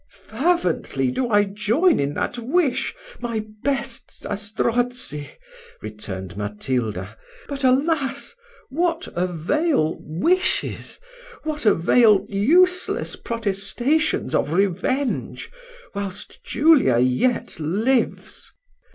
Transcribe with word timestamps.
"Fervently 0.09 1.11
do 1.11 1.29
I 1.29 1.43
join 1.43 1.99
in 1.99 2.15
that 2.15 2.39
wish, 2.39 2.95
my 3.19 3.45
best 3.63 4.09
Zastrozzi," 4.23 5.29
returned 5.79 6.35
Matilda: 6.35 7.15
"but, 7.47 7.63
alas! 7.63 8.33
what 8.71 9.07
avail 9.13 9.97
wishes 10.01 10.97
what 11.43 11.67
avail 11.67 12.25
useless 12.27 13.15
protestations 13.15 14.33
of 14.33 14.53
revenge, 14.53 15.51
whilst 15.93 16.43
Julia 16.43 16.97
yet 16.97 17.59
lives? 17.59 18.51